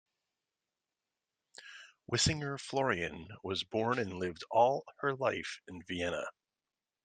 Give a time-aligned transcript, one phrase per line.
[2.11, 6.25] Wisinger-Florian was born and lived all her life in Vienna.